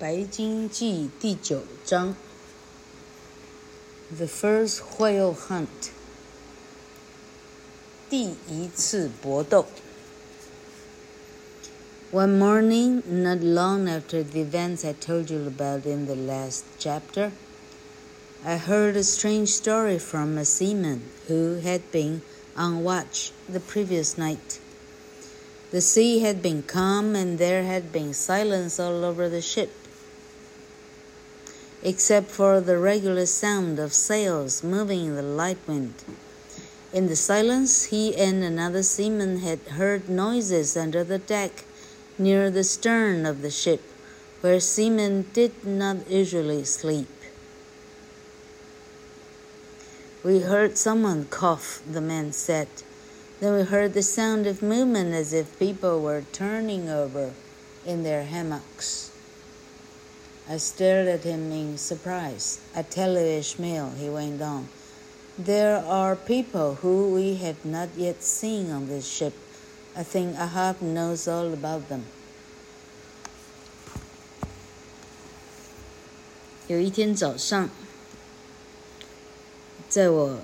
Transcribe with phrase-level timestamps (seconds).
[0.00, 2.14] 白鲸记第九章，
[4.16, 5.66] The first whale hunt，
[8.10, 9.66] 第一次搏斗。
[12.12, 17.32] One morning, not long after the events I told you about in the last chapter,
[18.44, 22.22] I heard a strange story from a seaman who had been
[22.56, 24.60] on watch the previous night.
[25.72, 29.70] The sea had been calm and there had been silence all over the ship,
[31.83, 35.93] except for the regular sound of sails moving in the light wind.
[36.93, 41.63] In the silence, he and another seaman had heard noises under the deck
[42.17, 43.81] near the stern of the ship,
[44.41, 47.07] where seamen did not usually sleep.
[50.23, 52.67] We heard someone cough, the man said.
[53.39, 57.31] Then we heard the sound of movement as if people were turning over
[57.85, 59.10] in their hammocks.
[60.48, 62.60] I stared at him in surprise.
[62.74, 64.68] I tell you, Ishmael, he went on,
[65.36, 69.34] there are people who we have not yet seen on this ship.
[69.96, 72.02] I think Ahab knows all about them.
[76.68, 77.68] 有一天早上，
[79.88, 80.38] 在我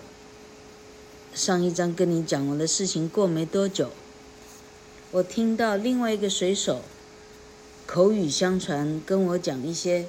[1.34, 3.90] 上一章跟你讲我的事情过没多久，
[5.10, 6.82] 我听到另外一个水手
[7.87, 10.05] 口语相传跟我讲一些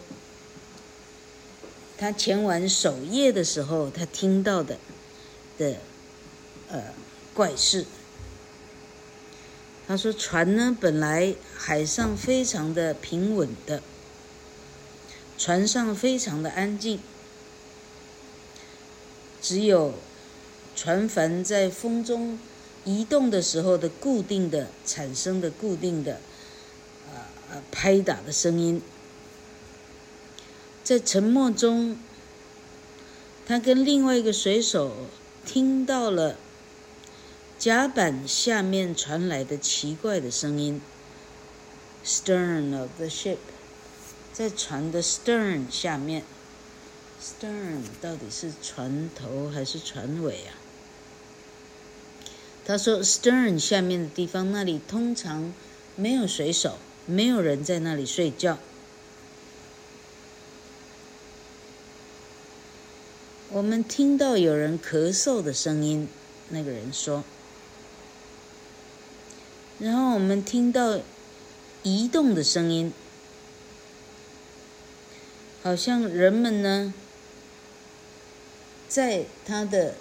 [1.96, 4.76] 他前往守夜的时候他听到的
[5.56, 5.76] 的
[6.70, 6.82] 呃
[7.32, 7.86] 怪事。
[9.86, 13.80] 他说船呢本来海上非常的平稳的，
[15.38, 17.00] 船上非常的安静，
[19.40, 19.94] 只有。
[20.76, 22.38] 船帆在风中
[22.84, 26.20] 移动的时候的固定的产生的固定的
[27.50, 28.82] 呃拍打的声音，
[30.84, 31.98] 在沉默中，
[33.46, 34.94] 他跟另外一个水手
[35.46, 36.36] 听到了
[37.59, 40.81] 甲板下面传来的奇怪的声音。
[42.04, 43.38] Stern of the ship，
[44.32, 46.22] 在船的 stern 下面
[47.22, 50.54] ，stern 到底是船头还是船尾啊？
[52.65, 55.54] 他说：“stern 下面的地方，那里通常
[55.97, 56.78] 没有水手，
[57.10, 58.58] 没有人在那里睡觉。
[63.48, 66.06] 我们听到有人咳嗽的声音，
[66.50, 67.24] 那个人说。
[69.78, 71.00] 然后我们听到
[71.82, 72.92] 移动的声音，
[75.62, 76.92] 好像人们呢，
[78.86, 79.94] 在他的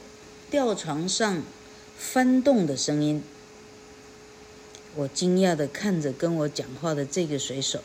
[0.52, 1.42] 吊床上。”
[2.00, 3.24] 翻动的声音，
[4.98, 7.82] 我惊讶地看着跟我讲话的这个水手，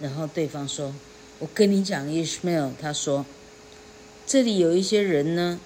[0.00, 0.94] 然后对方说
[1.38, 3.26] ：“我跟你讲，Ishmael，他说，
[4.26, 5.60] 这里有一些人呢，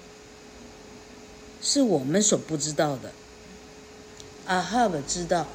[1.61, 3.13] 是我们所不知道的。
[4.45, 5.47] 阿哈布知道，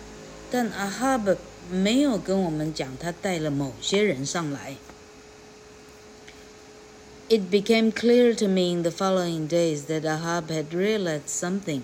[0.50, 1.36] 但阿哈布
[1.70, 4.76] 没有跟我们讲，他带了某些人上来。”
[7.28, 11.82] It became clear to me in the following days that Ahab had realized something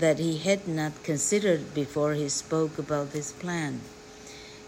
[0.00, 3.80] that he had not considered before he spoke about this plan.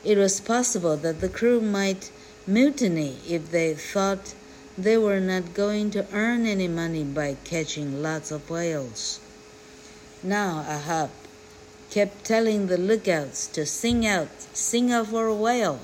[0.04, 2.10] It was possible that the crew might
[2.46, 4.34] mutiny if they thought
[4.78, 9.20] they were not going to earn any money by catching lots of whales.
[10.22, 11.10] Now Ahab
[11.90, 15.80] kept telling the lookouts to sing out, sing out for a whale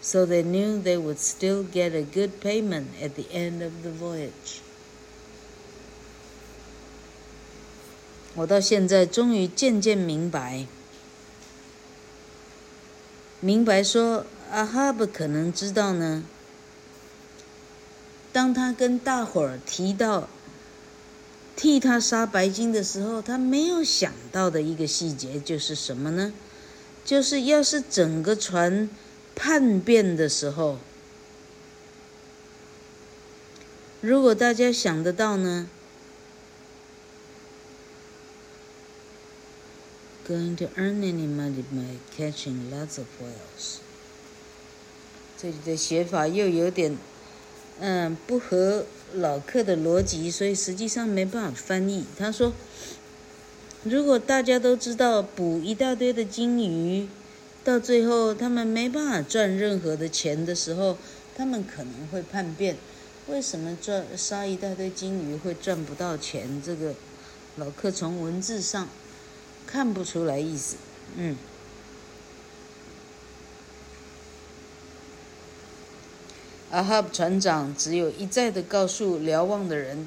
[0.00, 3.90] so they knew they would still get a good payment at the end of the
[3.90, 4.62] voyage.
[8.34, 10.66] 我到现在终于渐渐明白，
[13.40, 16.24] 明白说阿哈不可能知道呢。
[18.32, 20.28] 当他跟大伙儿提到
[21.56, 26.32] 替他杀白鲸的时候，他没有想到的一个细节就是什么呢？
[27.04, 28.88] 就是要是整个船。
[29.32, 30.76] 叛变的时候，
[34.02, 35.66] 如果大家想得到呢
[40.30, 43.78] ？Going to earn any money by catching lots of whales。
[45.36, 46.96] 这里的写法又有点，
[47.80, 52.04] 嗯，不合老客的逻辑，所以实际上没办法翻译。
[52.16, 52.52] 他说，
[53.82, 57.08] 如果大家都知道捕一大堆的鲸鱼。
[57.62, 60.96] 到最后，他们没办法赚任何的钱的时候，
[61.36, 62.76] 他们可能会叛变。
[63.28, 66.62] 为什么赚杀一大堆鲸鱼会赚不到钱？
[66.64, 66.94] 这个
[67.56, 68.88] 老客从文字上
[69.70, 70.76] 看不出来意思。
[71.16, 71.36] 嗯。
[76.70, 80.06] 阿哈布船长只有一再的告诉瞭望的人，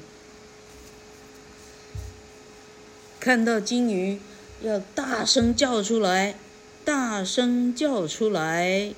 [3.20, 4.18] 看到鲸鱼
[4.62, 6.36] 要大声叫出来，
[6.82, 8.94] 大声叫出来。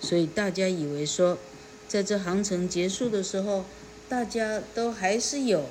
[0.00, 1.38] 所以大家以为说，
[1.86, 3.64] 在这航程结束的时候，
[4.08, 5.66] 大家都还是有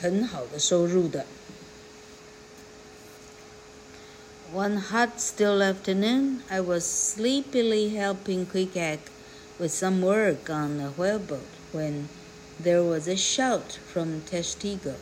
[0.00, 1.26] 很好的收入的。
[4.52, 8.98] One hot, still afternoon, I was sleepily helping Queequeg
[9.58, 12.10] with some work on a whaleboat when
[12.60, 14.96] there was a shout from Tashtego,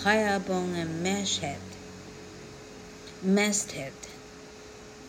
[0.00, 1.62] high up on a masthead.
[3.22, 3.94] masthead.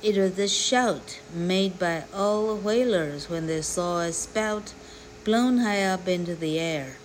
[0.02, 4.72] It was a shout made by all whalers when they saw a spout
[5.26, 6.96] blown high up into the air.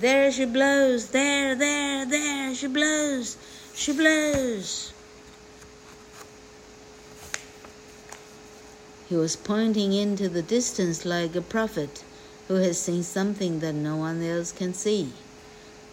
[0.00, 1.08] There she blows!
[1.08, 3.36] There, there, there she blows!
[3.74, 4.91] She blows!
[9.12, 12.02] He was pointing into the distance like a prophet
[12.48, 15.12] who has seen something that no one else can see.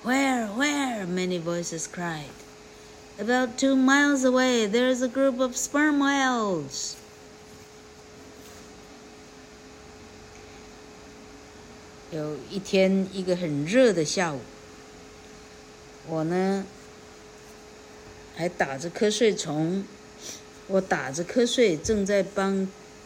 [0.04, 1.06] Where, where?
[1.06, 2.32] Many voices cried.
[3.20, 6.96] About two miles away, there is a group of sperm whales.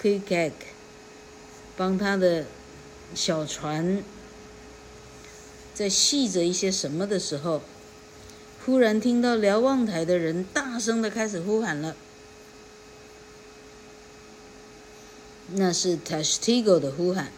[0.03, 0.65] 有一天，一个
[1.77, 1.83] 很热的下午，我呢还打着瞌睡虫，我打着瞌睡，正在帮。
[1.83, 2.45] Queequeg 帮他的
[3.15, 4.03] 小船
[5.73, 7.61] 在系着一些什么的时候，
[8.65, 11.95] 忽然听到瞭望台的人大声的开始呼喊了。
[15.55, 17.31] 那是 t a s h t i g o 的呼喊。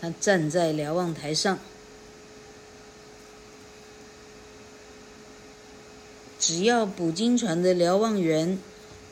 [0.00, 1.58] 他站在瞭望台上，
[6.38, 8.58] 只要捕鲸船的瞭望员，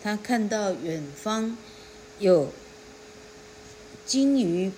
[0.03, 1.59] 他看到远方。
[2.19, 2.49] 有
[4.07, 4.73] 鲸鱼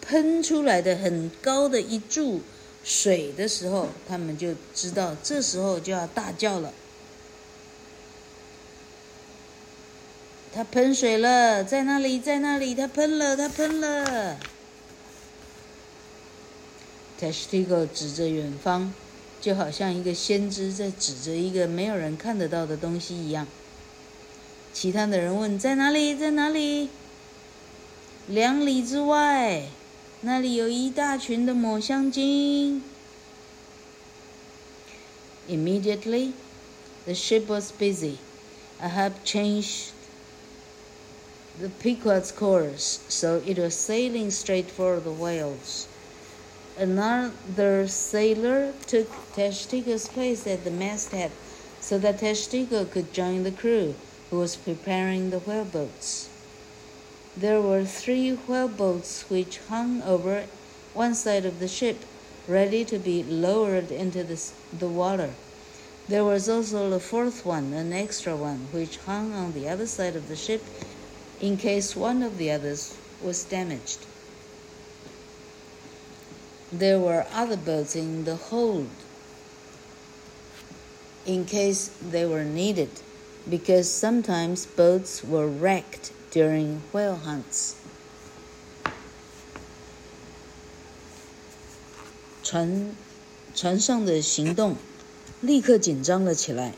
[0.00, 2.40] 喷出来的很高的一柱
[2.82, 6.72] 水的时候，他们就知道这时候就要大叫了。
[10.52, 14.38] 它喷水了，在那里，在那里，它喷了，它喷了。
[17.20, 18.92] Tashtego 指着远方，
[19.40, 23.46] 就好像一个先知在指着一个没有人看得到的东西一样。
[24.73, 26.15] 其他的人问：“在哪里？
[26.15, 26.89] 在哪里？”
[28.27, 29.63] 两里之外，
[30.21, 32.83] 那里有一大群的抹香鲸。
[35.49, 36.33] Immediately,
[37.05, 38.17] the ship was busy.
[38.79, 39.91] Ahab changed
[41.59, 45.87] the Pequod's course, so it was sailing straight for the whales.
[46.77, 51.31] Another sailor took Tashtego's place at the masthead,
[51.81, 53.95] so that Tashtego could join the crew
[54.34, 56.28] who was preparing the whaleboats.
[57.36, 60.46] There were three whaleboats which hung over
[60.92, 61.98] one side of the ship,
[62.48, 64.42] ready to be lowered into the,
[64.76, 65.30] the water.
[66.08, 70.16] There was also a fourth one, an extra one, which hung on the other side
[70.16, 70.64] of the ship
[71.40, 74.00] in case one of the others was damaged.
[76.72, 78.90] There were other boats in the hold
[81.24, 82.90] in case they were needed
[83.48, 87.74] because sometimes boats were wrecked during whale hunts.
[92.42, 92.94] 船
[93.54, 94.76] 船上的行动
[95.40, 96.74] 立刻紧张了起来。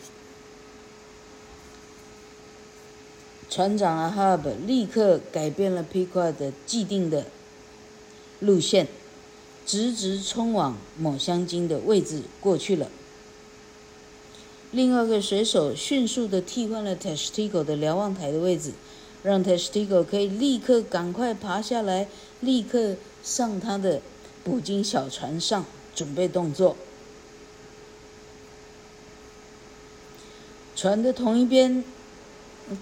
[3.48, 7.26] 船长阿哈布立刻改变了皮卡的既定的
[8.40, 8.86] 路线，
[9.64, 12.90] 直直冲往抹香鲸的位置过去了。
[14.76, 18.72] 另外一个水手迅速地替换了 Testigo 的瞭望台的位置，
[19.22, 22.08] 让 Testigo 可以立刻赶快爬下来，
[22.40, 24.02] 立刻上他的
[24.44, 25.64] 捕鲸小船上
[25.94, 26.76] 准备动作。
[30.76, 31.82] 船的同一边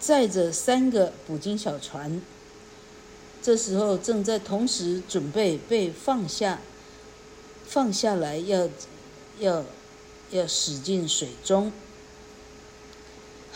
[0.00, 2.20] 载着三个捕鲸小船，
[3.40, 6.60] 这时候正在同时准备被放下，
[7.64, 8.68] 放下来要
[9.38, 9.64] 要
[10.32, 11.70] 要驶进水中。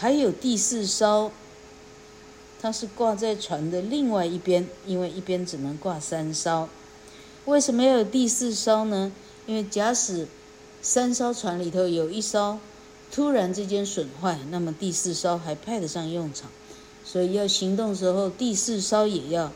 [0.00, 1.32] 还有第四艘，
[2.62, 6.68] 它是挂在船的另外一边，因为一边只能挂三艘。
[7.46, 9.10] 为什么要有第四艘呢？
[9.46, 10.28] 因为假使
[10.80, 12.60] 三艘船里头有一艘
[13.10, 16.48] 突然之间损坏，那么第四艘还派得上用场，
[17.04, 19.50] 所以要行动时候，第四艘也要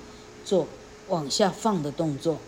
[0.45, 0.67] 做
[1.09, 2.39] 往下放的动作。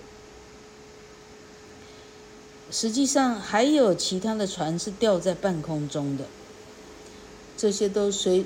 [2.73, 6.25] 实际上还有其他的船是吊在半空中的。
[7.57, 8.45] 这些都随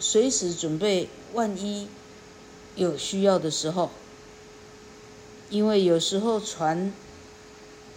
[0.00, 1.88] 随时准备，万一
[2.76, 3.90] 有需要的时候，
[5.50, 6.92] 因为有时候船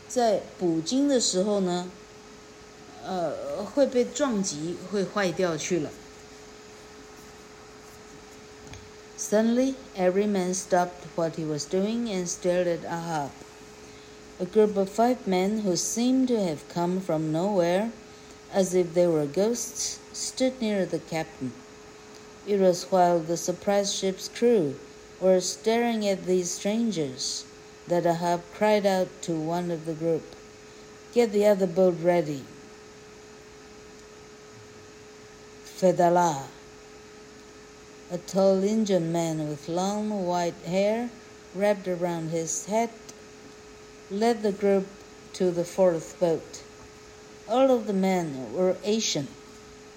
[0.08, 1.90] 在捕鲸的时候呢，
[3.06, 5.90] 呃，会被撞击，会坏掉去了。
[9.18, 13.30] Suddenly, every man stopped what he was doing and stared at Ahab.
[14.40, 17.92] A group of five men who seemed to have come from nowhere,
[18.52, 21.54] as if they were ghosts, stood near the captain.
[22.46, 24.80] It was while the surprised ship's crew
[25.20, 27.46] were staring at these strangers
[27.88, 30.36] that Ahab cried out to one of the group,
[31.14, 32.44] Get the other boat ready.
[35.64, 36.48] Fedallah,
[38.12, 41.10] a tall Indian man with long white hair
[41.56, 42.90] wrapped around his head,
[44.10, 44.88] led the group
[45.34, 46.64] to the fourth boat.
[47.48, 49.28] All of the men were Asian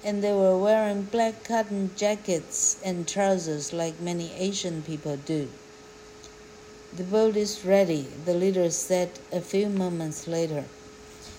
[0.03, 5.49] and they were wearing black cotton jackets and trousers like many Asian people do.
[6.95, 10.65] The boat is ready, the leader said a few moments later.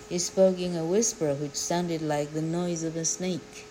[0.07, 3.65] He spoke in a whisper which sounded like the noise of a snake.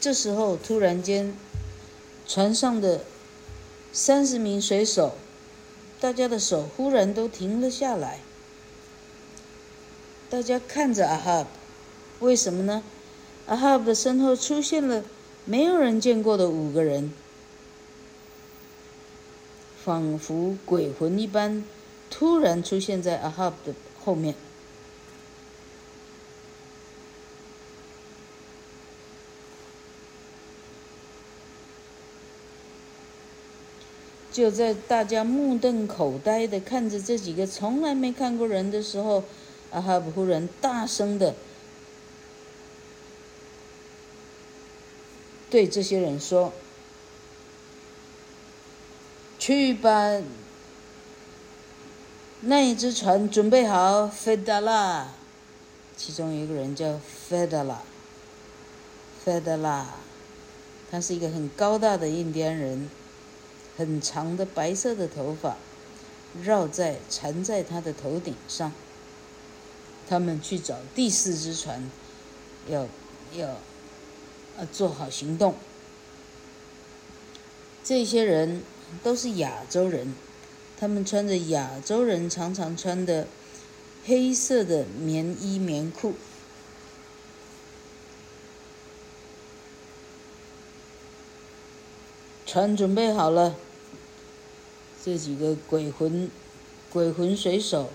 [0.00, 1.34] 这时候，突然间，
[2.26, 3.04] 船上的
[3.92, 5.16] 三十名水手，
[6.00, 8.20] 大家的手忽然都停了下来。
[10.33, 12.81] 大家看着阿哈布，为什么呢？
[13.45, 15.03] 阿哈布的身后出现了
[15.45, 17.13] 没有人见过的五个人，
[19.85, 21.63] 仿佛鬼魂一般，
[22.09, 24.33] 突然出现在阿哈布的后面。
[34.31, 39.23] 就在大家目瞪口呆的看着这几个从来没看过人的时候。
[39.73, 41.35] 阿哈布忽然大声的
[45.49, 46.53] 对这些人说
[49.37, 50.21] ：“去把
[52.41, 55.07] 那一只船准备好，费达拉。”
[55.95, 56.99] 其中有一个人叫
[57.29, 57.81] 费达拉，
[59.23, 59.85] 费达拉，
[60.89, 62.89] 他是一个很高大的印第安人，
[63.77, 65.55] 很长的白色的头发
[66.41, 68.71] 绕在缠在他的头顶上。
[70.07, 71.89] 他们去找第四只船，
[72.67, 72.87] 要
[73.35, 73.57] 要
[74.57, 75.55] 呃做好行动。
[77.83, 78.63] 这些人
[79.01, 80.15] 都是亚洲人，
[80.79, 83.27] 他们穿着亚洲人常常穿的
[84.05, 86.13] 黑色的棉衣棉裤。
[92.45, 93.55] 船准备好了，
[95.03, 96.29] 这几个鬼魂
[96.91, 97.89] 鬼魂水手。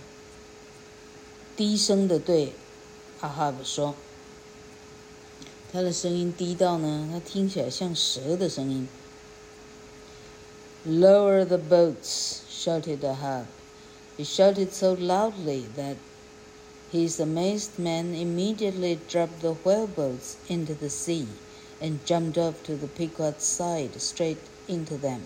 [1.57, 2.53] 低声的对
[3.19, 3.95] 阿哈布说：“
[5.71, 8.87] 他的声音低到呢，他听起来像蛇的声音。”
[10.85, 13.45] Lower the boats, shouted Ahab.
[14.17, 15.95] He shouted so loudly that
[16.91, 21.27] his amazed men immediately dropped the whaleboats into the sea
[21.81, 25.21] and jumped off to the Pequod's side straight into them.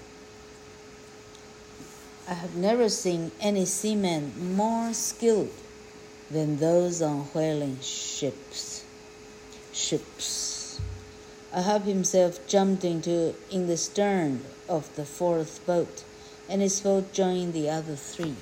[2.29, 5.49] I have never seen any seaman more skilled
[6.31, 8.83] than those on whaling ships.
[9.71, 10.79] Ships.
[11.53, 16.03] Ahab himself jumped into in the stern of the fourth boat,
[16.49, 18.35] and his boat joined the other three.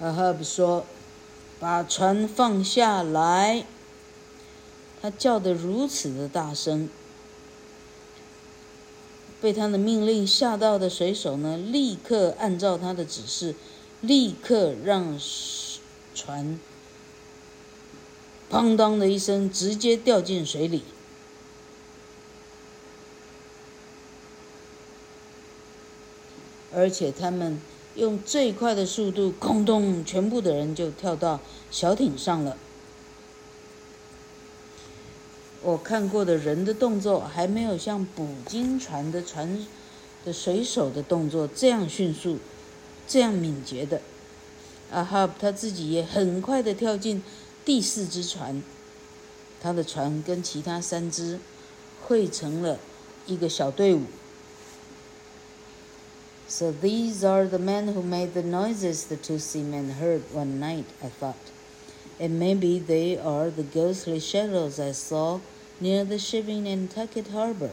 [0.00, 0.84] Ahab 说：“
[1.58, 3.64] 把船放下来。”
[5.02, 6.88] 他叫得如此的大声。
[9.43, 13.53] 被他的命令吓到的水手呢，立刻按照他的指示，
[13.99, 15.19] 立刻让
[16.15, 16.57] 船
[18.49, 20.83] “砰当”的一声直接掉进水里，
[26.73, 27.59] 而且他们
[27.95, 32.55] 用最快的速度，空洞，全部的人就跳到小艇上了。
[35.63, 39.65] 我看过的人的动作还没有像捕鲸船的船
[40.25, 42.37] 的水手的动作这样迅速，
[43.07, 44.01] 这样敏捷的。
[44.91, 47.23] 阿哈布他自己也很快的跳进
[47.63, 48.61] 第四只船，
[49.61, 51.39] 他的船跟其他三只
[52.05, 52.77] 汇成了
[53.25, 54.01] 一个小队伍。
[56.45, 61.09] So these are the men who made the noises the two seamen heard one night, I
[61.09, 61.33] thought,
[62.19, 65.39] and maybe they are the ghostly shadows I saw.
[65.82, 67.72] near the ship in Nantucket Harbor.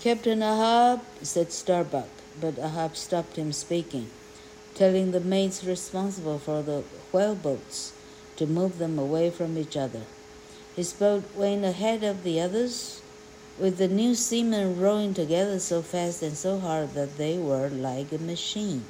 [0.00, 2.08] Captain Ahab, said Starbuck,
[2.40, 4.10] but Ahab stopped him speaking.
[4.74, 7.92] telling the mates responsible for the whale boats
[8.36, 10.02] to move them away from each other.
[10.74, 13.02] His boat went ahead of the others,
[13.58, 18.12] with the new seamen rowing together so fast and so hard that they were like
[18.12, 18.84] a machine.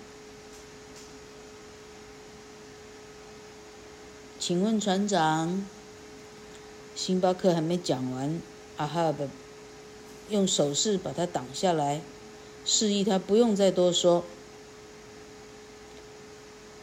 [4.38, 5.66] 请问船长，
[6.95, 8.41] 星巴克还没讲完，
[8.77, 9.27] 阿哈布
[10.29, 12.01] 用手势把他挡下来，
[12.63, 14.23] 示意他不用再多说。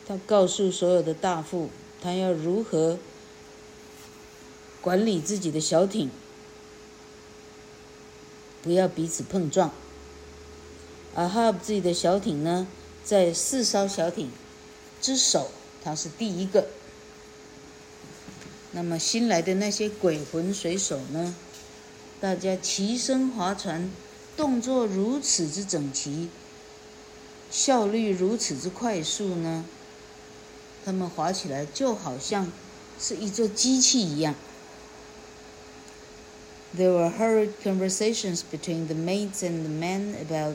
[0.06, 1.70] 他告诉所有的大副，
[2.02, 2.98] 他要如何
[4.82, 6.10] 管理自己的小艇，
[8.62, 9.72] 不要彼此碰撞。
[11.14, 12.66] 阿哈布自己的小艇呢，
[13.02, 14.30] 在四艘小艇
[15.00, 15.50] 之首，
[15.82, 16.66] 他是第一个。
[18.72, 21.34] 那么新来的那些鬼魂水手呢？
[22.20, 23.90] 大家齐声划船，
[24.36, 26.30] 动作如此之整齐，
[27.50, 29.64] 效率如此之快速呢？
[30.84, 32.50] 他们划起来就好像
[32.98, 34.34] 是一座机器一样。
[36.74, 40.54] There were hurried conversations between the mates and the men about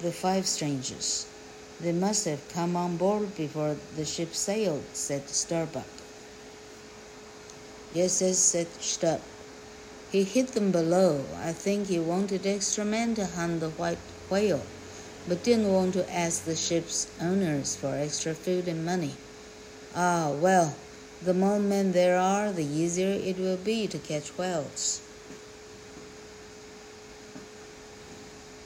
[0.00, 1.24] the five strangers.
[1.82, 5.97] They must have come on board before the ship sailed, said Starbuck.
[7.93, 9.21] Yes, yes, said Stubb.
[10.11, 11.25] He hid them below.
[11.43, 13.97] I think he wanted extra men to hunt the white
[14.29, 14.61] whale,
[15.27, 19.15] but didn't want to ask the ship's owners for extra food and money.
[19.95, 20.75] Ah, well,
[21.23, 24.99] the more men there are, the easier it will be to catch whales.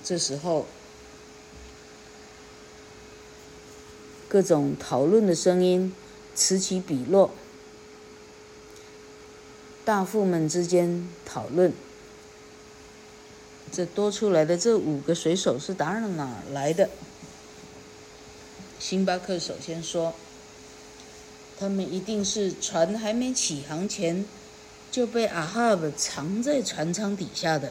[0.03, 0.65] 这时候，
[4.29, 5.93] 各种讨论的声音
[6.33, 7.31] 此起彼落，
[9.84, 11.72] 大副们之间讨论，
[13.70, 16.88] 这多出来的这五个水手是打哪来的？
[18.78, 20.14] 星巴克首先说。
[21.58, 24.24] 他们一定是船还没起航前
[24.90, 27.70] 就被阿哈布藏在船舱底下的。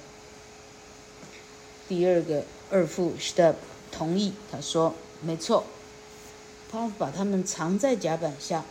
[1.89, 3.55] 第二个二副 Stubb
[3.91, 5.65] 同意，他说：“没错，
[6.71, 8.63] 他把他们藏在甲板下。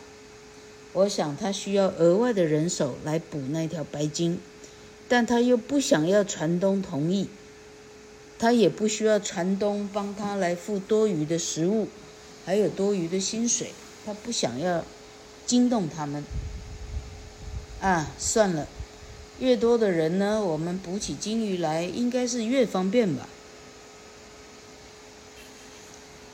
[0.93, 4.41] 我想他需要额外的人手来捕那条白鲸，
[5.09, 7.29] 但他又不想要船东同意，
[8.39, 11.89] 他也不需要船东帮他来付多余的食物，
[12.45, 13.73] 还有多余的薪水，
[14.05, 14.85] 他不想要。”
[15.47, 16.23] 惊动他们
[17.81, 18.13] 啊！
[18.21, 18.69] 算了，
[19.41, 23.29] 越多的人呢，我们捕起鲸鱼来应该是越方便吧。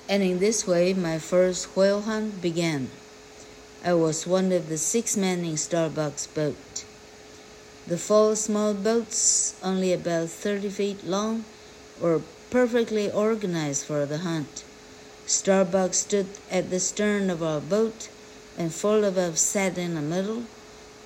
[0.07, 2.89] And in this way, my first whale hunt began.
[3.87, 6.85] I was one of the six men in Starbuck's boat.
[7.87, 11.45] The four small boats, only about thirty feet long,
[12.01, 14.65] were perfectly organized for the hunt.
[15.25, 18.09] Starbuck stood at the stern of our boat
[18.59, 20.43] and four of us sat in the middle,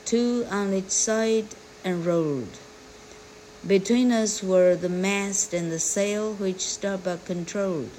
[0.07, 1.49] two on each side,
[1.85, 2.49] and rowed.
[3.67, 7.91] Between us were the mast and the sail which Starbuck controlled.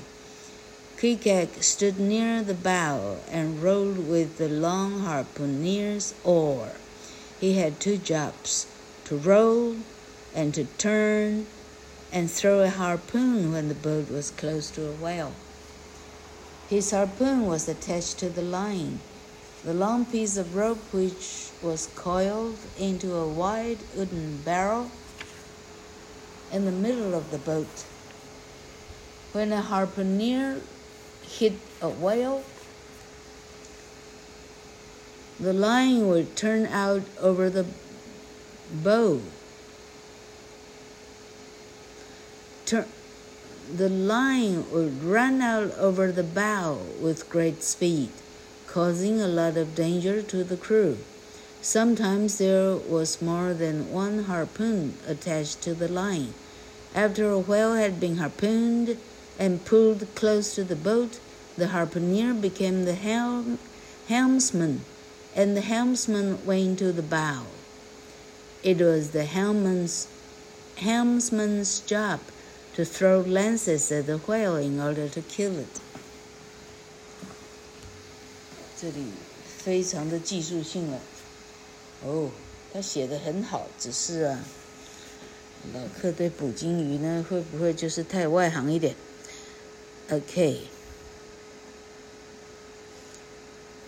[1.02, 6.70] Kikak stood near the bow and rowed with the long harpooner's oar.
[7.40, 8.68] He had two jobs
[9.06, 9.78] to row
[10.36, 11.48] and to turn
[12.14, 15.34] and throw a harpoon when the boat was close to a whale.
[16.70, 19.00] His harpoon was attached to the line
[19.66, 24.92] the long piece of rope which was coiled into a wide wooden barrel
[26.52, 27.86] in the middle of the boat.
[29.34, 30.62] When a harpooner
[31.38, 32.44] hit a whale,
[35.40, 37.66] the line would turn out over the
[38.84, 39.22] bow.
[42.66, 42.86] Turn,
[43.76, 48.10] the line would run out over the bow with great speed
[48.72, 50.98] causing a lot of danger to the crew.
[51.62, 56.34] Sometimes there was more than one harpoon attached to the line.
[56.96, 58.98] After a whale had been harpooned
[59.39, 61.19] and pulled close to the boat,
[61.57, 63.59] the harpooner became the helm,
[64.09, 64.81] helmsman,
[65.35, 67.45] and the helmsman went to the bow.
[68.63, 70.09] It was the helmsman's,
[70.77, 72.21] helmsman's job
[72.75, 75.81] to throw lances at the whale in order to kill it.
[78.79, 79.07] 这里
[79.59, 80.99] 非常的技术性了，
[82.05, 82.31] 哦，
[82.73, 84.39] 他写的很好，只是啊，
[85.73, 88.95] 老克对捕鲸鱼呢，会不会就是太外行一点
[90.12, 90.64] ？OK，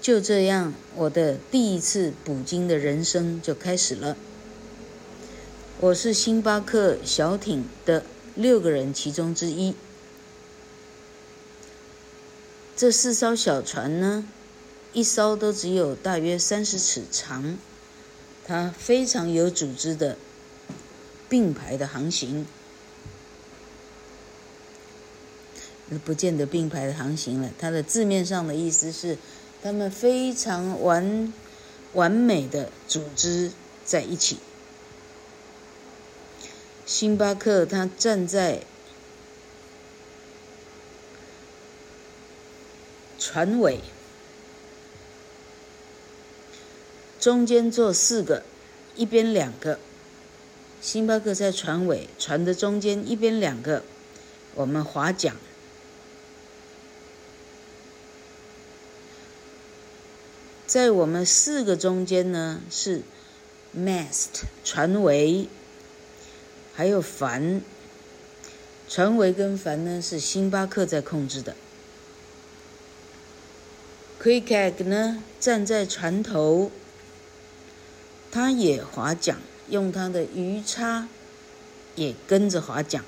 [0.01, 4.15] 就这样，我的第一次捕鲸的人生就开始了。
[5.81, 8.05] 我是星巴克小艇的
[8.35, 9.75] 六个人其中之一。
[12.77, 14.25] 这四艘小船呢，
[14.93, 17.57] 一艘都只有大约三十尺长，
[18.45, 20.17] 它非常有组织的
[21.27, 22.47] 并排的航行。
[25.99, 29.17] 不见得并排的航行了，它的字面上的意思是，
[29.61, 31.33] 他们非常完
[31.93, 33.51] 完美的组织
[33.85, 34.37] 在一起。
[36.85, 38.61] 星巴克他站在
[43.17, 43.79] 船尾，
[47.19, 48.43] 中间坐四个，
[48.95, 49.79] 一边两个。
[50.81, 53.83] 星巴克在船尾，船的中间一边两个，
[54.55, 55.33] 我们划桨。
[60.73, 63.03] 在我们四个中间呢，是
[63.77, 65.45] mast 船桅，
[66.73, 67.61] 还有帆。
[68.89, 71.55] 船桅跟帆呢是星巴克在控制的。
[74.19, 76.71] Queequeg 呢站在船头，
[78.31, 79.37] 他也划桨，
[79.69, 81.07] 用他的鱼叉
[81.93, 83.05] 也跟着划桨。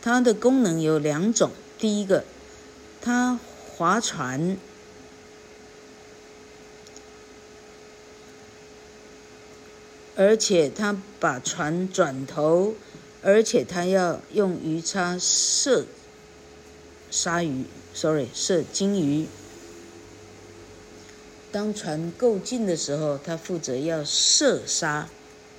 [0.00, 2.22] 它的功能有两种，第一个，
[3.02, 3.36] 它
[3.76, 4.56] 划船。
[10.16, 12.74] 而且他把船转头，
[13.22, 15.84] 而且他要用鱼叉射
[17.10, 19.26] 鲨鱼，sorry，射鲸鱼。
[21.52, 25.08] 当船够近的时候，他负责要射杀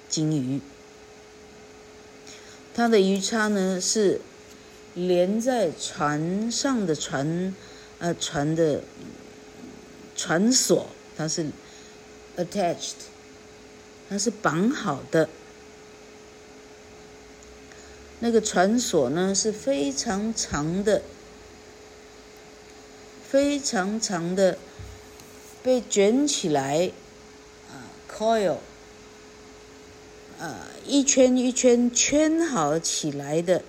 [0.09, 0.59] 鲸鱼。
[2.73, 4.21] 他的鱼叉呢是
[4.95, 7.55] 连在船上的船，
[7.99, 8.81] 呃，船的
[10.15, 11.47] 船索，它是
[12.37, 12.93] attached。
[14.09, 15.27] 它是绑好的，
[18.21, 21.01] 那个船索呢是非常长的，
[23.29, 24.57] 非常长的，
[25.61, 26.89] 被卷起来，
[27.69, 28.57] 啊，coil，
[30.39, 33.61] 啊，一圈一圈圈好起来的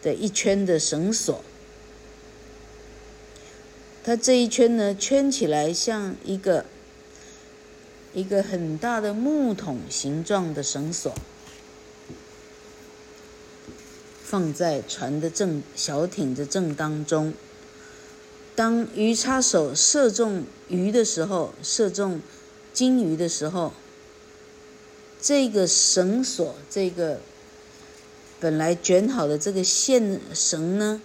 [0.00, 1.42] 的一圈的绳索，
[4.04, 6.66] 它这一圈呢圈起来像一个。
[8.16, 11.12] 一个很大的木桶形状的绳索，
[14.24, 17.34] 放在船的正小艇的正当中。
[18.54, 22.22] 当鱼叉手射中鱼的时候，射中
[22.72, 23.74] 金鱼的时候，
[25.20, 27.20] 这个绳索，这个
[28.40, 31.02] 本来卷好的这个线绳呢，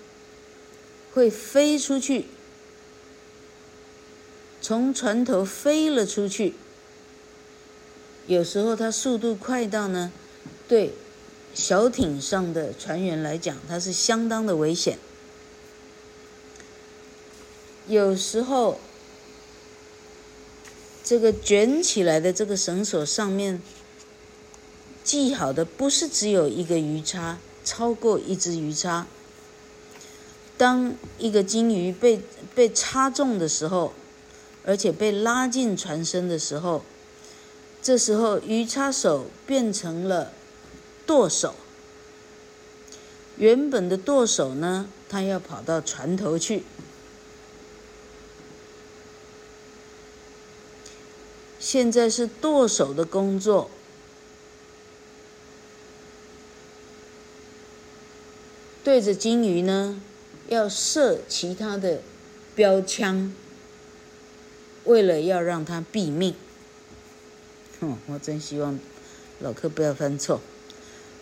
[1.13, 2.27] 会飞出去，
[4.61, 6.53] 从船头飞了出去。
[8.31, 10.09] 有时候它速度快到呢，
[10.65, 10.93] 对
[11.53, 14.97] 小艇上的船员来讲，它是相当的危险。
[17.89, 18.79] 有时候
[21.03, 23.61] 这个卷起来的这个绳索上面
[25.03, 29.07] 系好的不是只有一个鱼叉，超过一只鱼叉。
[30.57, 32.21] 当一个鲸鱼被
[32.55, 33.91] 被插中的时候，
[34.63, 36.85] 而且被拉进船身的时候。
[37.81, 40.31] 这时候，鱼叉手变成了
[41.07, 41.55] 舵手。
[43.37, 46.63] 原本的舵手呢，他要跑到船头去。
[51.59, 53.71] 现在是舵手的工作，
[58.83, 59.99] 对着鲸鱼呢，
[60.49, 62.01] 要射其他的
[62.53, 63.33] 标枪，
[64.83, 66.35] 为了要让它毙命。
[67.80, 68.78] 哦， 我真希望
[69.40, 70.40] 老客不要犯错。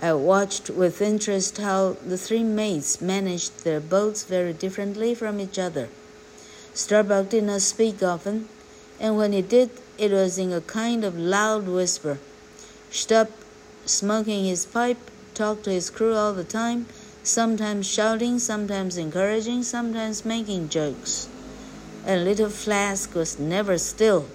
[0.01, 5.59] I watched with interest how the three mates managed their boats very differently from each
[5.59, 5.89] other.
[6.75, 8.49] Starbuck did not speak often,
[9.01, 12.19] and when he did, it was in a kind of loud whisper.
[12.91, 13.29] Stubb,
[13.87, 14.99] smoking his pipe,
[15.35, 16.87] talked to his crew all the time,
[17.23, 21.29] sometimes shouting, sometimes encouraging, sometimes making jokes.
[22.05, 24.27] And little Flask was never still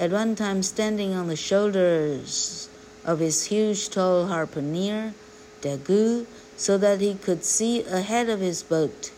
[0.00, 2.68] at one time standing on the shoulders
[3.04, 5.14] of his huge tall harpooner,
[5.62, 9.10] Daggoo, so that he could see ahead of his boat.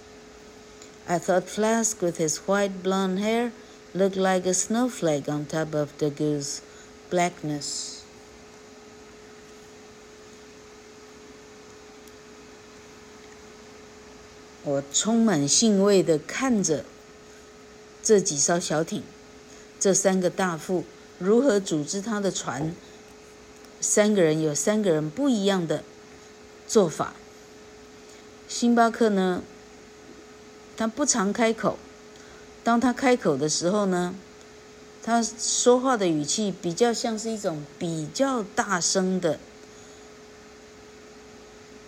[1.08, 3.52] I thought Flask, with his white blonde hair,
[3.94, 6.60] looked like a snowflake on top of Daggoo's
[7.10, 7.94] blackness.
[14.64, 16.84] 我充满兴味地看着
[18.02, 19.02] 这几艘小艇。
[19.83, 20.85] 这三个大副
[21.19, 22.73] 如何组织他的船？
[23.81, 25.83] 三个人有三个人不一样的
[26.65, 27.13] 做法。
[28.47, 29.43] 星巴克呢，
[30.77, 31.77] 他不常开口，
[32.63, 34.15] 当他开口的时候呢，
[35.03, 39.37] 他说话的语气比较像是一种比较大声的，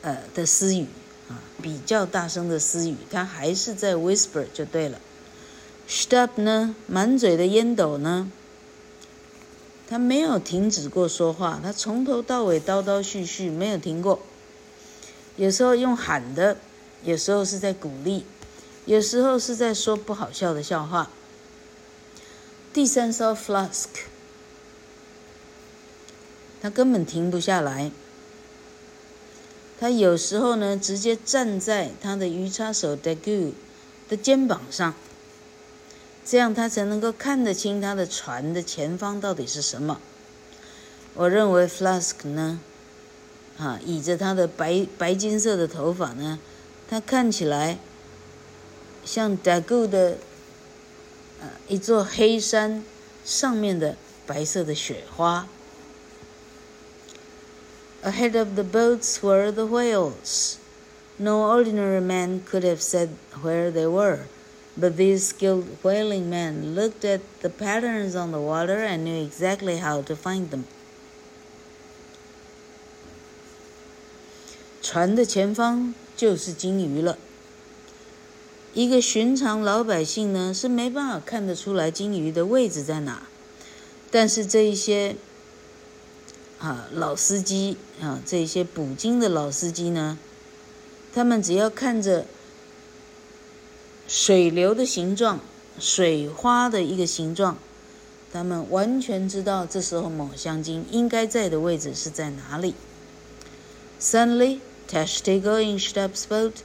[0.01, 0.87] 呃的私语
[1.29, 4.99] 啊，比较大声的私语，他还是在 whisper 就对了。
[5.87, 8.31] Stop 呢，满嘴的烟斗呢，
[9.87, 14.19] 他没有停止过说话，他从头到尾叨叨絮絮没有停过。
[15.37, 16.57] 有时候用喊的，
[17.03, 18.25] 有时候是在鼓励，
[18.85, 21.09] 有时候是在说不好笑的笑话。
[22.73, 23.85] 第三艘 Flask，
[26.61, 27.91] 他根本停不下来。
[29.79, 33.51] 他有时候呢，直接站在他的鱼叉手 Daggoo
[34.09, 34.93] 的肩膀上，
[36.25, 40.01] 这样他才能够看得清他的船的前方到底是什么。
[41.13, 42.59] 我认为 Flask 呢，
[43.57, 46.39] 啊，倚着他的白白金色的头发呢，
[46.89, 47.77] 他看起来
[49.05, 50.17] 像 Daggoo 的。
[51.67, 52.83] 一座黑山
[53.23, 55.47] 上面的白色的雪花。
[58.03, 60.55] Ahead of the boats were the whales.
[61.17, 63.09] No ordinary man could have said
[63.43, 64.21] where they were,
[64.77, 69.79] but these skilled whaling men looked at the patterns on the water and knew exactly
[69.79, 70.63] how to find them.
[74.81, 77.17] 船的前方就是鲸鱼了。
[78.73, 83.23] 一个寻常老百姓呢，是没办法看得出来鲸鱼的位置在哪，
[84.11, 85.15] 但是这一些
[86.59, 90.19] 啊老司机啊，这些捕鲸的老司机呢，
[91.13, 92.25] 他们只要看着
[94.07, 95.39] 水流的形状、
[95.79, 97.57] 水花的一个形状，
[98.31, 102.75] 他们完全知道这时候抹香鲸应该在的位置是在哪里。
[103.99, 106.61] Suddenly, Tash Tigo in Shtup's boat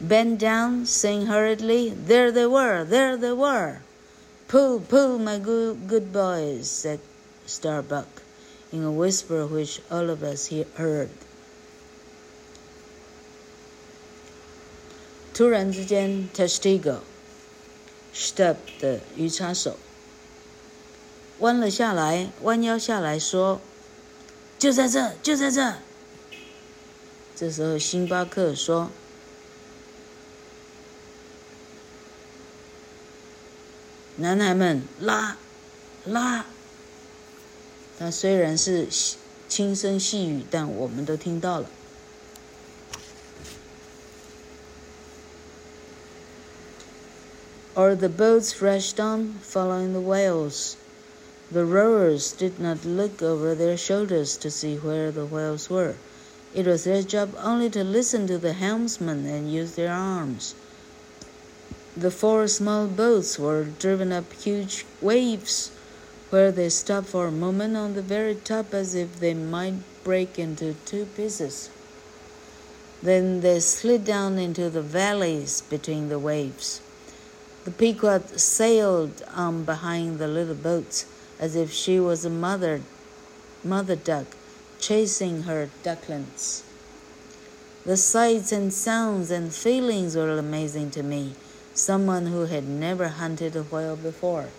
[0.00, 3.78] bent down, saying hurriedly, There they were, there they were.
[4.48, 6.98] Pull, pull, my good, good boys, said
[7.46, 8.06] Starbuck,
[8.70, 11.08] in a whisper which all of us heard.
[15.36, 17.00] 突然之间，Tashtego
[18.14, 19.76] Shtup 的鱼叉手
[21.40, 23.60] 弯了下来，弯腰下来说
[24.58, 25.74] ：“就在这，就在这。”
[27.36, 28.90] 这时候，星巴克说。
[34.16, 35.36] 男孩们，拉，
[36.06, 36.46] 拉。
[37.98, 38.88] 他虽然是
[39.50, 41.68] 轻声细语，但我们都听到了。
[47.76, 50.78] Or the boats rushed on, following the whales.
[51.52, 55.96] The rowers did not look over their shoulders to see where the whales were.
[56.54, 60.54] It was their job only to listen to the helmsman and use their arms.
[61.94, 65.70] The four small boats were driven up huge waves,
[66.30, 70.38] where they stopped for a moment on the very top as if they might break
[70.38, 71.68] into two pieces.
[73.02, 76.80] Then they slid down into the valleys between the waves.
[77.65, 81.05] The Pequod sailed on behind the little boats
[81.39, 82.81] as if she was a mother,
[83.63, 84.25] mother duck
[84.79, 86.63] chasing her ducklings.
[87.85, 91.35] The sights and sounds and feelings were amazing to me
[91.73, 94.49] someone who had never hunted a whale before.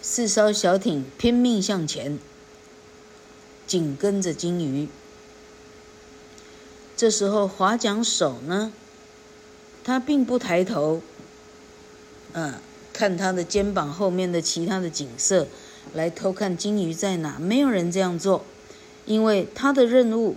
[0.00, 2.18] 四艘小艇拼命向前，
[3.66, 4.88] 紧跟着鲸鱼。
[6.97, 8.73] 这时候，划桨手呢，
[9.83, 11.01] 他并不抬头，
[12.33, 12.55] 嗯，
[12.91, 15.47] 看他的肩膀后面的其他的景色，
[15.93, 17.37] 来偷看鲸鱼在哪。
[17.39, 18.43] 没有人这样做，
[19.05, 20.35] 因为他的任务。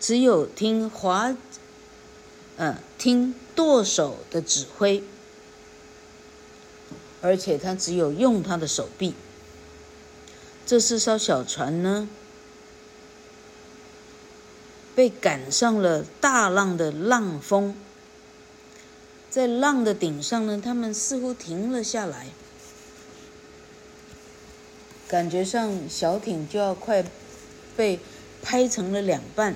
[0.00, 1.34] 只有听划，
[2.56, 5.02] 呃，听舵手的指挥，
[7.20, 9.14] 而且他只有用他的手臂。
[10.64, 12.08] 这四艘小船呢，
[14.98, 17.72] 被赶上了大浪的浪峰，
[19.30, 22.26] 在浪的顶上呢，他们似乎停了下来，
[25.06, 27.04] 感觉上小艇就要快
[27.76, 28.00] 被
[28.42, 29.54] 拍成了两半。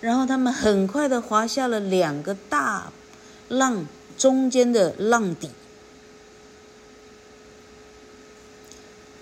[0.00, 2.92] 然后他们很快的划下了两个大
[3.48, 3.84] 浪
[4.16, 5.50] 中间的浪底。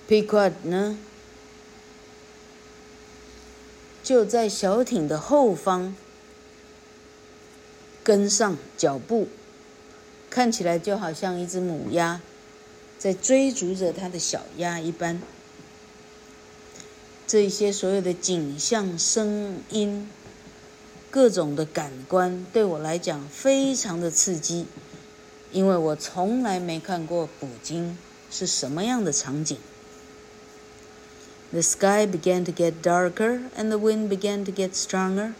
[0.07, 0.98] Pequod 呢，
[4.08, 5.94] 就在小艇的后方
[8.02, 9.28] 跟上脚步，
[10.30, 12.22] 看起来就好像一只母鸭
[12.98, 15.20] 在追逐着它的小鸭一般。
[17.26, 20.08] 这些所有的景象、声音。
[21.10, 24.64] 各种的感官对我来讲非常的刺激，
[25.52, 27.98] 因为我从来没看过捕鲸
[28.30, 29.58] 是什么样的场景。
[31.50, 35.34] The sky began to get darker and the wind began to get stronger,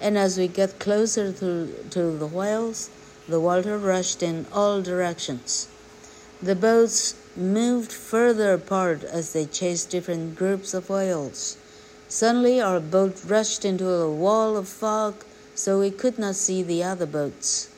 [0.00, 2.88] and as we got closer to, to the whales,
[3.28, 5.68] the water rushed in all directions.
[6.42, 11.56] The boats moved further apart as they chased different groups of whales.
[12.08, 15.22] Suddenly, our boat rushed into a wall of fog,
[15.54, 17.68] so we could not see the other boats.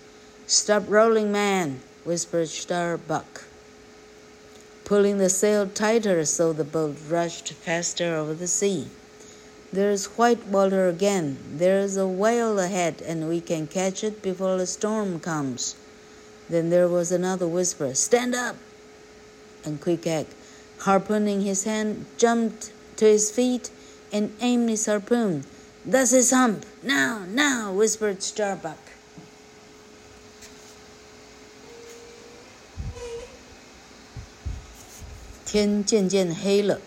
[0.46, 3.44] Stop rolling, man, whispered Starbuck,
[4.84, 8.88] pulling the sail tighter so the boat rushed faster over the sea.
[9.72, 11.38] There's white water again.
[11.56, 15.74] There's a whale ahead, and we can catch it before the storm comes.
[16.48, 18.56] Then there was another whisper Stand up!
[19.64, 20.26] And Quick Egg,
[20.80, 23.70] harpooning his hand, jumped to his feet
[24.12, 25.44] and aimed his harpoon.
[25.84, 26.66] That's his hump.
[26.82, 28.78] Now, now, whispered Starbuck.
[35.54, 36.80] 天渐渐黑了，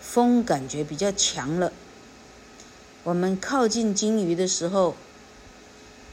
[0.00, 1.72] 风感觉比较强了。
[3.04, 4.96] 我们靠近鲸鱼的时候，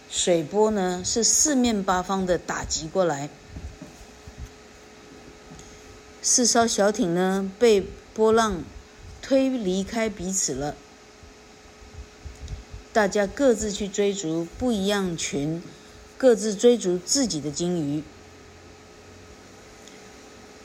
[0.08, 3.28] 水波呢是四面八方的打击过来，
[6.22, 8.64] 四艘小艇呢被波浪
[9.24, 10.76] 推离开彼此了，
[12.94, 15.64] 大家各自去追逐不一样群，
[16.20, 18.04] 各自追逐自己的鲸鱼。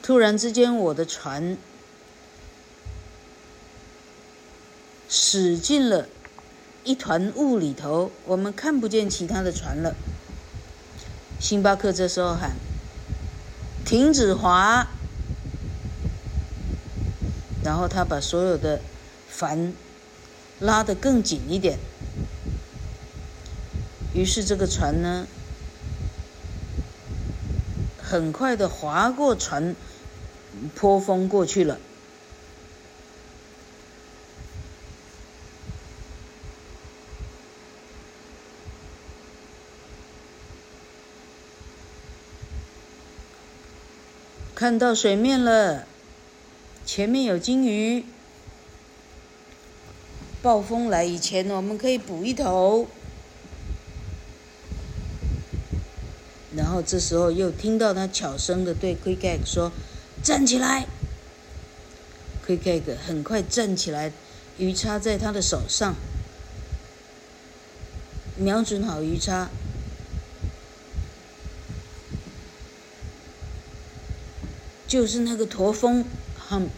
[0.07, 1.57] 突然之间，我的船
[5.09, 6.07] 驶进了
[6.85, 9.93] 一团雾里头，我们看不见其他的船了。
[11.41, 12.55] 星巴克这时候喊
[13.85, 14.87] ：“停止划！”
[17.61, 18.79] 然后他把所有的
[19.27, 19.73] 帆
[20.61, 21.77] 拉得更紧一点，
[24.13, 25.27] 于是这个船呢，
[28.01, 29.75] 很快的划过船
[30.75, 31.79] 波峰过去了。
[44.55, 45.85] 看到水面了。
[46.85, 48.05] 前面有鲸鱼，
[50.41, 52.87] 暴风来以前，我们可以捕一头。
[56.55, 59.71] 然后这时候又听到他悄声的对 Quick Egg 说
[60.27, 60.85] ：“站起来。
[62.45, 64.11] ”Quick Egg 很快站起来，
[64.57, 65.95] 鱼叉在他的手上，
[68.35, 69.47] 瞄准好鱼叉，
[74.85, 76.03] 就是那个驼峰。
[76.49, 76.71] Hump，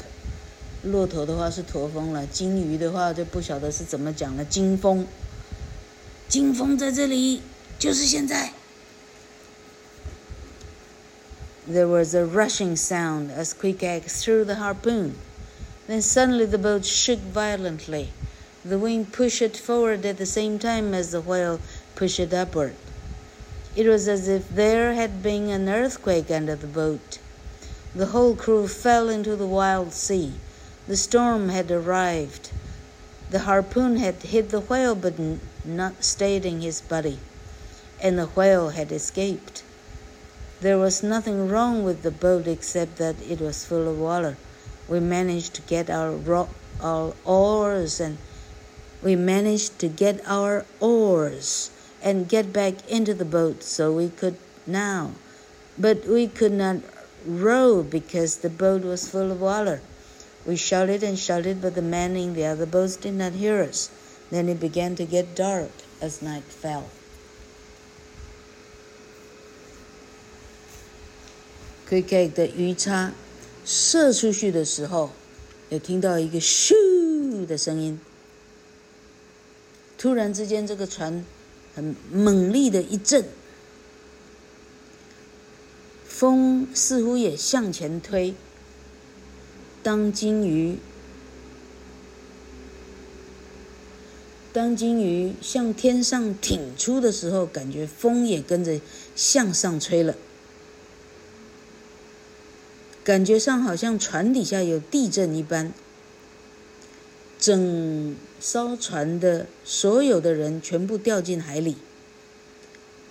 [0.83, 4.45] 骆驼的话是驼峰了，鲸鱼的话就不晓得是怎么讲了。
[4.45, 5.07] 鲸峰，
[6.27, 7.41] 鲸峰在这里，
[7.79, 8.53] 就是现在。
[11.69, 15.19] There was a rushing sound as Quick Egg threw the harpoon.
[15.86, 18.10] Then suddenly the boat shook violently.
[18.65, 21.60] The wind pushed it forward at the same time as the whale
[21.93, 22.73] pushed it upward.
[23.75, 27.19] It was as if there had been an earthquake under the boat.
[27.93, 30.34] The whole crew fell into the wild sea.
[30.88, 32.49] The storm had arrived.
[33.29, 35.19] The harpoon had hit the whale but
[35.63, 37.19] not stayed in his body,
[38.01, 39.62] and the whale had escaped.
[40.62, 44.36] There was nothing wrong with the boat except that it was full of water.
[44.89, 46.19] We managed to get our,
[46.82, 48.17] our oars and
[49.02, 54.36] we managed to get our oars and get back into the boat so we could
[54.67, 55.12] now,
[55.78, 56.78] but we could not
[57.26, 59.82] row because the boat was full of water.
[60.45, 63.89] We shouted and shouted, but the men in the other boats did not hear us.
[64.30, 66.89] Then it began to get dark as night fell.
[71.89, 73.12] Quick 的鱼叉
[73.65, 75.09] 射出去的时候，
[75.70, 77.99] 有听到一个咻的声音。
[79.97, 81.26] 突然之间，这个船
[81.76, 83.26] 很猛力的一震。
[86.07, 88.36] 风似乎也向前推。
[89.82, 90.78] 当鲸鱼，
[94.53, 98.80] 当鲸鱼向天上挺出的时候，感觉风也跟着
[99.16, 100.16] 向上吹了，
[103.04, 105.72] 感觉上好像船底下有地震一般。
[107.39, 111.78] 整艘船的所有的人全部掉进海里，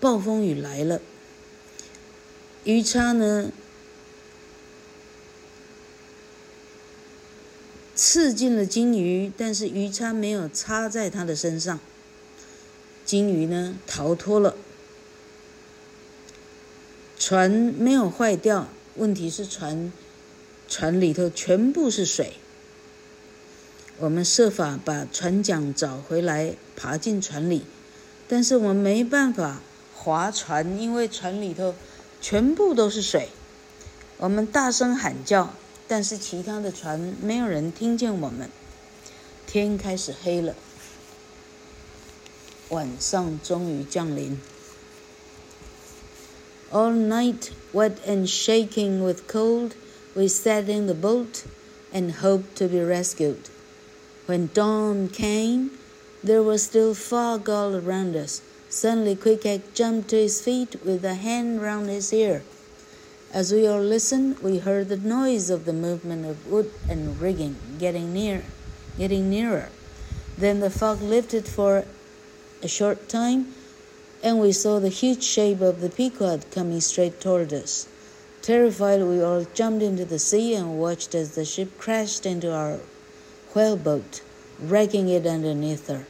[0.01, 1.01] 暴风雨来了。
[2.65, 3.51] 鱼叉呢，
[7.95, 11.81] 刺进了鲸鱼，但是鱼叉没有插在他的身上，
[13.07, 14.55] 鲸鱼呢逃脱了，
[17.19, 18.69] 船没有坏掉，
[18.99, 19.93] 问题是船
[20.69, 22.35] 船里头全部是水。
[23.99, 27.65] 我们设法把船桨找回来，爬进船里，
[28.29, 29.61] 但是我们没办法
[29.95, 31.75] 划船，因为船里头
[32.21, 33.29] 全部都是水。
[34.19, 35.55] 我们大声喊叫，
[35.87, 38.51] 但是其他的船没有人听见我们。
[39.47, 40.55] 天开始黑了，
[42.69, 44.39] 晚上终于降临。
[46.71, 49.75] All night, wet and shaking with cold,
[50.15, 51.45] we sat in the boat
[51.93, 53.49] and hoped to be rescued.
[54.27, 55.71] When dawn came,
[56.23, 58.43] there was still fog all around us.
[58.69, 62.43] Suddenly, Quick jumped to his feet with a hand round his ear.
[63.33, 67.57] As we all listened, we heard the noise of the movement of wood and rigging
[67.79, 68.43] getting near,
[68.99, 69.71] getting nearer.
[70.37, 71.85] Then the fog lifted for
[72.63, 73.55] a short time,
[74.23, 77.87] and we saw the huge shape of the Pequod coming straight toward us.
[78.43, 82.79] Terrified, we all jumped into the sea and watched as the ship crashed into our
[83.55, 84.23] whaleboat,
[84.61, 86.07] wrecking it underneath her.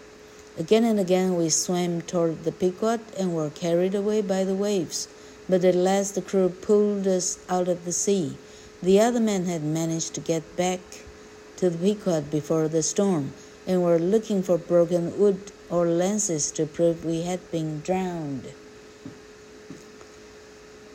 [0.58, 5.08] Again and again we swam toward the Pequod and were carried away by the waves,
[5.48, 8.36] but at last the crew pulled us out of the sea.
[8.82, 10.80] The other men had managed to get back
[11.56, 13.32] to the Pequod before the storm
[13.66, 18.42] and were looking for broken wood or lances to prove we had been drowned.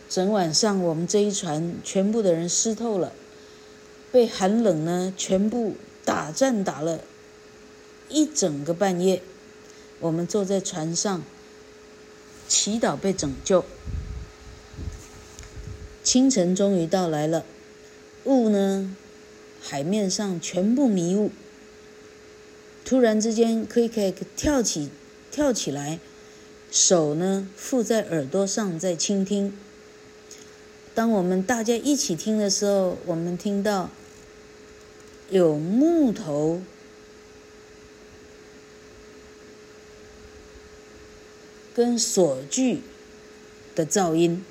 [0.09, 3.13] 整晚上，我们这一船全部的人湿透了，
[4.11, 7.01] 被寒冷呢，全部打战打了
[8.09, 9.21] 一整个半夜。
[9.99, 11.23] 我们坐在船上，
[12.47, 13.65] 祈祷被拯救。
[16.03, 17.45] 清晨终于到来了，
[18.25, 18.95] 雾呢，
[19.61, 21.31] 海面上全部迷雾。
[22.85, 24.89] 突然之间，Quick 跳起，
[25.31, 25.99] 跳起来，
[26.71, 29.57] 手呢附在耳朵上在倾听。
[30.93, 33.89] 当我们大家一起听的时候，我们听到
[35.29, 36.61] 有木头。
[41.75, 42.81] 跟锁具
[43.73, 44.45] 的噪音，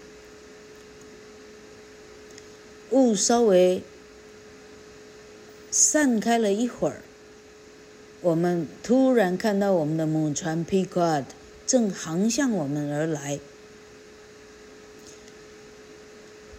[2.90, 3.80] 雾稍微
[5.70, 7.02] 散开了一会儿，
[8.22, 11.24] 我们突然看到我们的母船 Pequod
[11.66, 13.40] 正航向我们而来。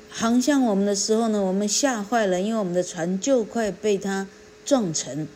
[0.09, 4.27] 航向我们的时候呢，我们吓坏了，因为我们的船就快被它
[4.63, 5.27] 撞沉，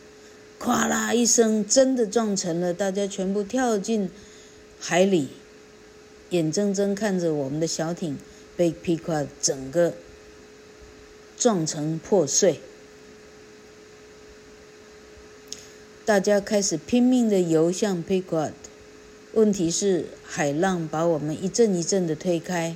[0.58, 4.10] 哗啦一声，真的撞沉了，大家全部跳进。
[4.80, 5.30] 海里，
[6.30, 8.16] 眼睁睁看着我们的小艇
[8.56, 9.94] 被 Pequod 整个
[11.36, 12.60] 撞成破碎，
[16.08, 18.52] 大家开始拼命的游向 Pequod。
[19.34, 22.74] 问题是海浪把我们一阵一阵的推开，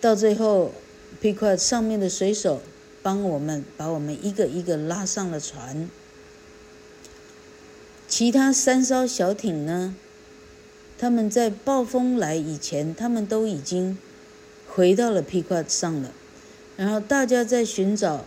[0.00, 0.70] 到最后
[1.20, 2.62] Pequod 上面的水手
[3.02, 5.90] 帮我们把我们一个一个拉上了船，
[8.06, 9.96] 其他三艘小艇呢？
[10.96, 13.98] 他们在暴风来以前，他们都已经
[14.68, 16.12] 回到了 Pequod 上了。
[16.76, 18.24] 然后大家在寻找，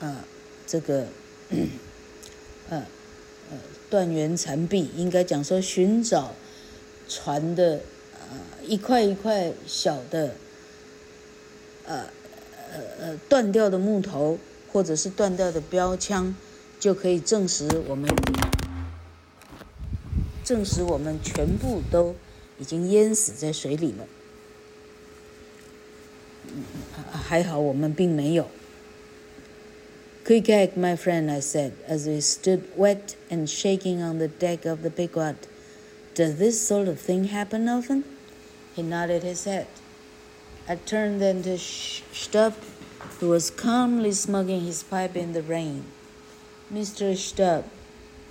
[0.00, 0.24] 啊，
[0.66, 1.06] 这个，
[2.70, 2.86] 呃，
[3.50, 3.58] 呃，
[3.90, 6.34] 断垣残壁，应该讲说寻找
[7.08, 7.80] 船的
[8.30, 10.34] 呃一块一块小的，
[11.86, 12.06] 呃
[12.72, 14.38] 呃呃断掉的木头，
[14.72, 16.34] 或者是断掉的标枪，
[16.78, 18.08] 就可以证实我们。
[20.42, 22.16] 证实我们全部都
[22.58, 24.06] 已经淹死在水里了。
[27.12, 28.48] 还好我们并没有。
[30.30, 34.82] Quick, egg, my friend, I said, as we stood wet and shaking on the deck of
[34.82, 35.34] the Pequod.
[36.14, 38.04] Does this sort of thing happen often?
[38.76, 39.66] He nodded his head.
[40.68, 42.54] I turned then to Stubb,
[43.18, 45.86] who was calmly smoking his pipe in the rain.
[46.72, 47.16] Mr.
[47.16, 47.64] Stubb,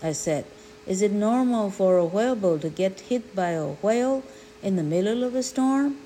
[0.02, 0.46] I said.
[0.88, 4.24] Is it normal for a whaleboat to get hit by a whale
[4.64, 5.98] in the middle of a storm?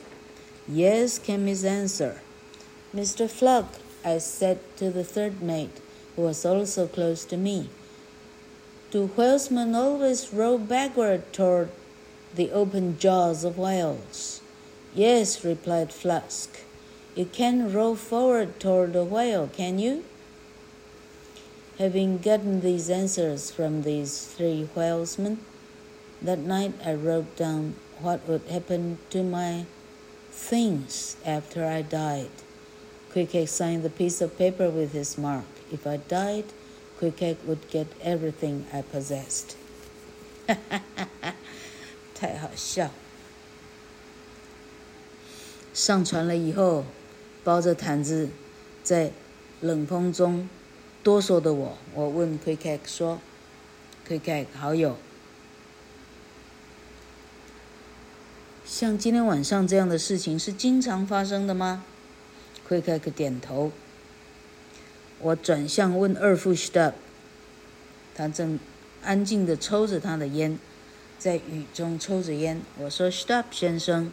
[0.68, 2.20] Yes, came his answer.
[2.96, 3.30] Mr.
[3.30, 5.80] Fluck, I said to the third mate,
[6.16, 7.70] was also close to me,
[8.92, 11.70] do whalesmen always row backward toward
[12.36, 14.42] the open jaws of whales?
[14.94, 16.60] Yes, replied Flask.
[17.16, 20.04] You can't row forward toward the whale, can you?
[21.80, 25.40] Having gotten these answers from these three whalesmen,
[26.22, 29.66] that night I wrote down what would happen to my
[30.32, 32.30] things after I died.
[33.12, 35.53] Quick signed the piece of paper with his mark.
[35.74, 36.46] If I died,
[37.00, 39.56] Quick would get everything I possessed。
[40.46, 41.36] 哈哈哈哈，
[42.14, 42.92] 太好笑。
[45.74, 46.86] 上船了以后，
[47.44, 48.30] 包着毯子，
[48.84, 49.12] 在
[49.62, 50.48] 冷风中
[51.02, 53.20] 哆嗦的我，我问 Quick 说
[54.08, 54.98] ：“Quick 好友，
[58.64, 61.84] 像今天晚上这样的事情是经常发生的吗
[62.70, 63.72] ？”Quick 点头。
[65.24, 66.94] 我转向问二副 Stub，
[68.14, 68.60] 他正
[69.02, 70.60] 安静地抽着他的烟，
[71.18, 72.62] 在雨中抽着烟。
[72.78, 74.12] 我说：“Stub 先生。”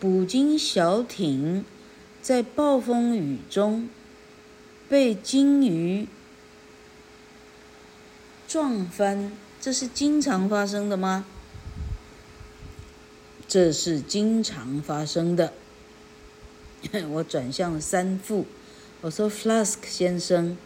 [0.00, 1.64] 捕鲸小艇
[2.22, 3.88] 在暴风雨中
[4.88, 6.06] 被鲸鱼
[8.48, 11.26] 撞翻，这是经常发生的吗？
[13.48, 15.52] 这是经常发生的。
[17.10, 18.46] 我转向三副，
[19.00, 20.56] 我说：“Flask 先生。”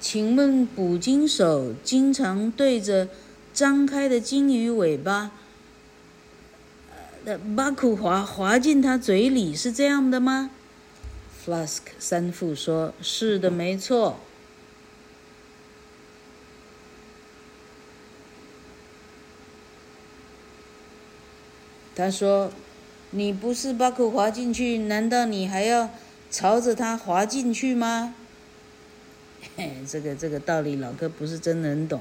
[0.00, 3.08] 请问捕鲸手经常对着
[3.52, 5.32] 张开的鲸鱼尾巴，
[7.24, 10.50] 呃，把苦滑滑进他嘴里，是这样的吗
[11.44, 14.20] ？Flask 三副说：“是的，没错。”
[21.98, 22.52] 他说
[23.10, 25.90] ：“你不是把苦滑进去，难道你还要
[26.30, 28.14] 朝着它滑进去吗？”
[29.56, 32.00] 嘿， 这个这个道理，老哥不是真的很懂。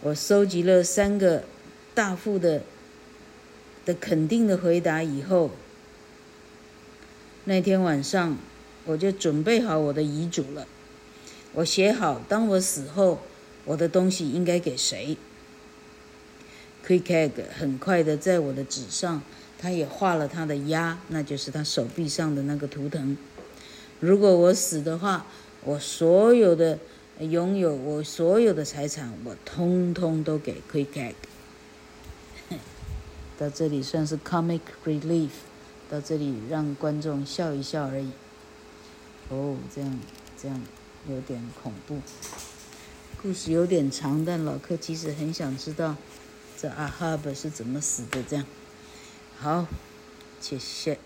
[0.00, 1.44] 我收集了三个
[1.94, 2.62] 大副的
[3.84, 5.50] 的肯定的回答以后，
[7.44, 8.38] 那天晚上
[8.86, 10.66] 我就准备好我的遗嘱了。
[11.52, 13.20] 我写好，当我死后，
[13.66, 15.18] 我的东西应该给谁。
[16.86, 19.20] Quick 很快的在我的纸上，
[19.58, 23.16] 他也画了他的鸭，那就是他手臂上的那个图腾。
[23.98, 25.26] 如果我死的话，
[25.64, 26.78] 我所有的
[27.18, 31.14] 拥有，我所有的财产，我通通都给 Quick。
[33.36, 35.30] 到这里算是 comic relief，
[35.90, 38.10] 到这里让观众笑一笑而已。
[39.28, 39.98] 哦，这样
[40.40, 40.62] 这样
[41.10, 41.98] 有点恐怖，
[43.20, 45.96] 故事有点长，但老克其实很想知道
[46.70, 48.22] 阿哈伯是怎么死的。
[48.22, 48.46] 这样，
[49.38, 49.66] 好，
[50.40, 50.98] 谢谢。